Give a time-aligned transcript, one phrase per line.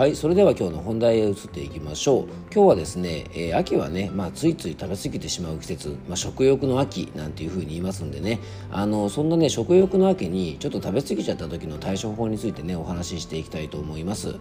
[0.00, 2.24] はいそれでは今日の本題へ移っていきましょう。
[2.50, 8.38] 今日はですね、えー、秋はね、まあ、ついつい食べ過ぎてしまう季節、まあ、食欲の秋なんていうふうに言いますんでね。
[8.70, 14.36] あのそんなね食欲の秋にちょっと食べ過ぎちゃった時の対処法についてねお話ししていきたいと思います。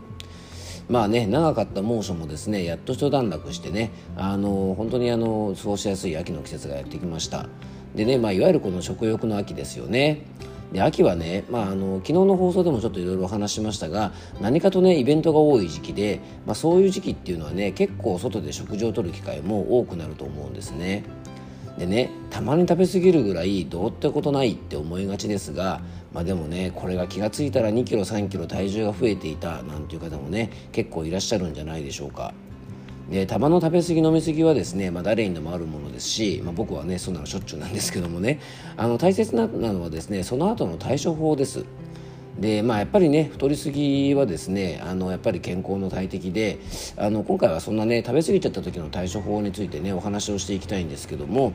[0.88, 7.50] まあね長かった猛暑もですねやっと一段落してねあの本当にあの過ごしやすい秋の季節がやってきました。
[7.96, 10.22] でね、まあ、いわゆるこの食欲の秋ですよね。
[10.72, 21.04] で秋はね、まあ、あの昨日の放送でもちょっといろいろお話しましたが何かとねイベントが多い時期で、まあ、そういう時期っていうのはね結構外で食事をとる機会も多くなると思うんですね。
[21.78, 25.82] でねたまに食べ過ぎるぐらいどうってことないって思いがちですが、
[26.14, 32.34] まあ、でもねこれが気が付いたら2キロ3キロ体重が増えていたなんていう方もね結構いらっしゃるんじゃないでしょうか。
[33.10, 38.40] で玉の食べ過ぎ飲み過ぎはですね、まあ、誰にでもあるものですし、まあ、僕はねそんなのしょっちゅうなんですけどもね
[38.78, 41.66] あの大切なのはですねその後の対処法です
[42.40, 46.60] でまあやっぱりね太りすぎはですねあのやっぱり健康の大敵で
[46.98, 51.54] あの今回はそんなね食べ過ぎちゃった時の対処法についてねお話をしていきたいんですけども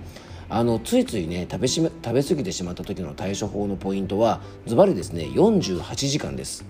[0.48, 6.64] あのついついね食べし食べ過ぎてしまった時の対処法のポイントはズバリですね48時間です。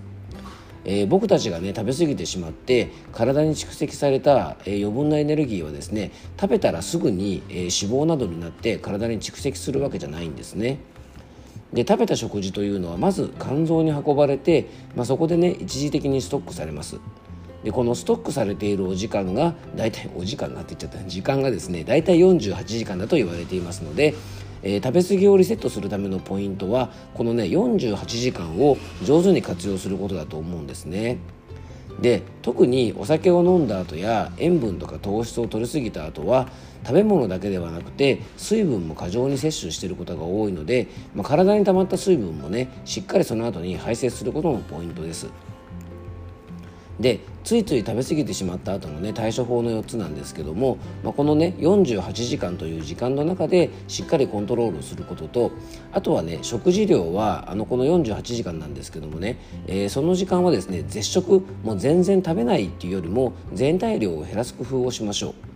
[0.85, 10.79] えー、僕たちがね食べ過ぎてしまって体に蓄積された、えー、余分なエネルギーはですね食べたらすぐに、えー、脂肪などになって体に蓄積するわけじゃないんですね。
[11.73, 16.99] で食べた食事というのはまず肝臓に運ばれて、まあ、そこでね一時的にストックされます。
[17.65, 24.13] でこのストックされているお時間が大体お時間がって言っちゃった時間がですね大体48時間だと言われていますので
[24.65, 31.19] えー、食べ過ぎをリセットするためのポイントはこのね48時間を上手に活用することだと思うんですね。
[32.01, 36.49] で特にお酒を飲んだ後や塩分とか糖質を摂りすぎた後は
[36.85, 45.29] 食べ物だけではなくて水分も過剰に摂取していることが多いので、まあ、体に溜まった水分もねしっかりその後に排泄することもポイントです。
[46.99, 55.51] でついつい食べ過ぎてしまった後のね対処法の4つなんですけども、まあ、このね48時間という時間の中でしっかりコントロールすることと
[55.91, 65.55] あとはね食事量はあのこの48時間なんですけどもね、えー、その時間はですね絶食もう全然食べないっていうよりも全体量を減らす工夫をしましょう。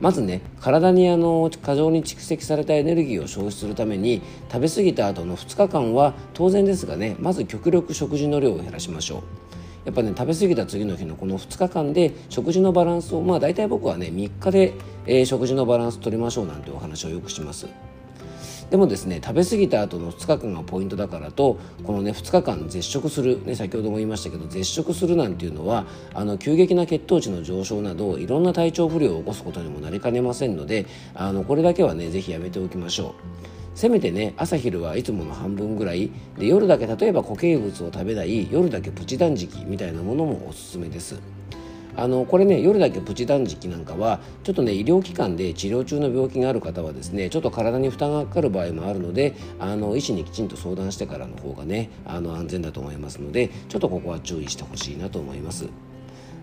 [0.00, 9.57] まずね体にあの過剰に蓄積されたエネルギーを消費するために食べ過ぎた後の2日間は当然ですがねまず極力食事の量を減らしましょう。
[9.84, 14.74] やっぱね食べ過ぎた次の日のこの2日間で食事のバランスをまあ大体僕はね3日で、
[15.06, 17.66] えー、食事のバランス取りましょうなんてお話をよくします。
[18.70, 33.14] でもですね食べ過ぎた後の2日間がポイントだからとこのね2日間絶食する、ね、先ほども言いましたけど絶食するなんていうのはあの急激な血糖値の上昇などいろんな体調不良を起こすことにもなりかねませんのであのこれだけはね是非やめておきましょ
[33.54, 33.57] う。
[33.78, 41.20] せめてね朝昼はいつもの半分ぐらいで夜だけ例えば固形物を食べない夜だけプチ断食みたいなものもおすすめです。
[41.94, 55.68] あのこれね夜だけプチ断食なんかはちょっとね医療機関で治療中の病気がある方はですねちょっと体に負担がかかる場合もあるのであの医師にきちんと相談してからの方がねあの安全だと思いますのでちょっとここは注意してほしいなと思います。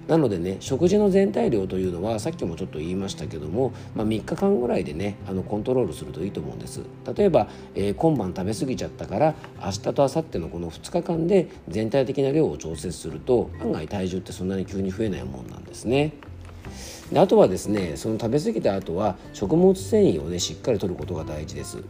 [0.07, 6.81] なのでね食事の全体量というのはさっきもちょっと言いましたけども、まあ、3日間ぐらいでねあのコントロールするといいと思うんです
[7.15, 16.13] 例えば、えー、今晩食べ過ぎちゃったから明日と明後日のこの2日間で全体的な量を調節すると案外体重ってそんなに急に増えないもんなんですね。
[17.11, 21.83] であとはですねその食べ過ぎた後は食物繊維をねしっかりとることが大事です。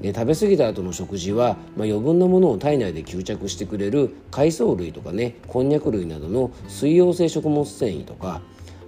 [0.00, 8.40] で食べ過ぎた後の食事は、まあ、余分なものを体内で吸着してくれる海藻類とかねこんにゃく類などの水溶性食物繊維とか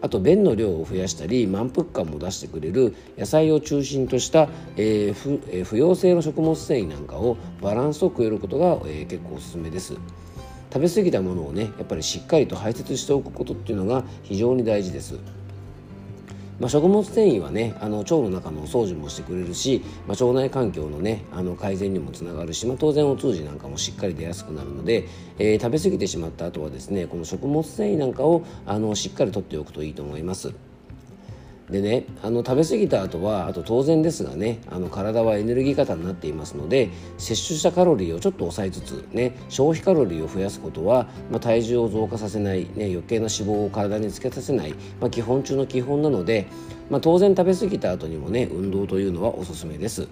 [0.03, 9.95] あと便の量を増やしたり満腹感も出してくれる野菜を中心とした、えー不えー、不溶性の食物繊維なんかをバランスよく得ることが、えー、結構おすすめです。
[10.73, 15.19] 食べ過ぎたものをねやっぱりしっかりと排泄しておくことっていうのが非常に大事です。
[16.61, 25.09] まあ、食物繊維はねあの腸の中のお掃除もしてくれるし、まあ、腸内環境のねあの改善にもつながるし、まあ、当然お通じなんかもしっかり出やすくなるので、
[25.39, 30.70] えー、食べ過ぎてしまった後はですねこの食物繊維なんかをあのしっかりとっておくといいと思います。
[31.71, 46.49] でねあの食べ過ぎた後はあと当然ですがねあの体はエネルギー型になっていますので摂取したカロリーをちょっと抑えつつね消費カロリーを増やすことは、まあ、体重を増加させない、ね、余計な脂肪を体につけさせない、まあ、基本中の基本なので、
[46.91, 50.09] まあ、当然食べ過ぎた後にもね運動というのはおすすめです。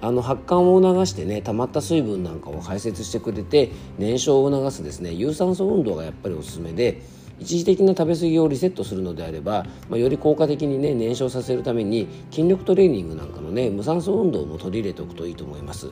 [0.00, 7.00] あの発汗を促してね溜まった水分なんかを排泄してくれて燃焼を促すですね有酸素運動がやっぱりおすすめで
[7.38, 15.90] 一時的な食べ過ぎをリセットするのであれば、まあ、より効果的にね燃焼させるために筋力トレーニングなんかのね無酸素運動も取り入れておくといいと思います。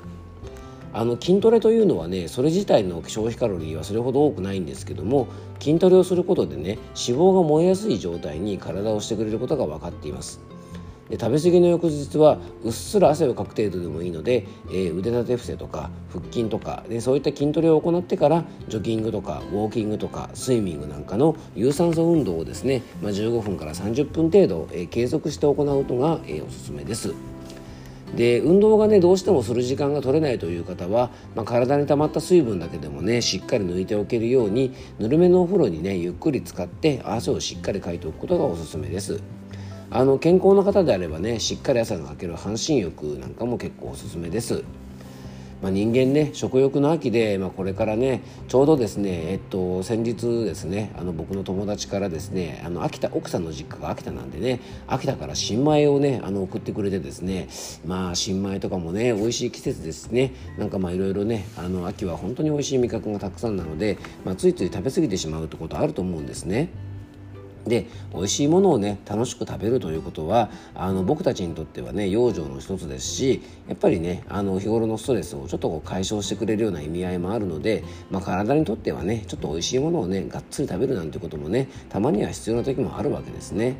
[0.94, 5.26] あの筋トレというのはねそれ自体の消費カロリーはそれほど多くないんですけども
[5.58, 10.40] 筋トレをすることでね脂肪が燃えやすい状態に体をしてくれることが分かっています
[11.10, 27.14] で食べ過ぎの翌日はうっすら汗をかく程度でもいいので、えー、腕立て伏せとか腹筋とかでそういった筋トレを行ってからジョギングとかウォーキングとかスイミングなんかの有酸素運動をですね、まあ、15分から30分程度、えー、継続して行うのが、えー、おすすめです。
[28.14, 39.22] で運動がねどうしてもする時間が取れないという方は、まあ、体に溜まった水分だけでもねしっかり抜いておけるようにぬるめのお風呂にねゆっくり使って汗をしっかりかいておくことがおすすめです。
[39.94, 44.64] あの健康な方であればねしっかり朝がかける半身浴なんかも結構おすすめです。
[45.60, 57.46] まあ、人間ね食欲の秋で、まあ、これからねちょうどですね、えっと、先日ですねあの僕の友達からですねあの秋田奥さんの実家が秋田なんでね秋田から新米をねあの送ってくれてですね
[57.86, 66.70] まあ新米とかもね美味しい季節ですねなんかまあいろいろねあの秋は本当に美味しい味覚がたくさんなので、まあ、ついつい食べ過ぎてしまうってことあると思うんですね。
[67.66, 83.76] で美味しいものをね楽しく食べるということはあの僕たちにとってはね養生の一つですしやっぱりねあの日頃のストレスをちょっとこう解消してくれるような意味合いもあるので、まあ、体にとってはねちょっと美味しいものをねがっつり食べるなんてこともねたまには必要な時もあるわけですね。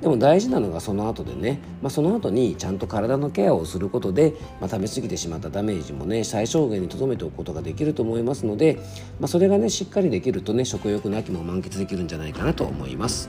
[0.00, 8.76] でも大事なのがその後でね、まあ、その後にちゃんと体のケアをすることで、まあ、食べ過ぎてしまったダメージもね最小限にとどめておくことができると思いますので、
[9.18, 13.28] まあ、それがねしっかりできるとね食欲の秋も満喫できるんじゃないかなと思います。